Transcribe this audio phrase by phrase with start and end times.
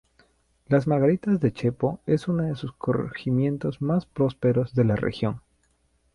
[0.65, 5.43] Las Margaritas de Chepo es uno de sus corregimientos más prósperos de la región.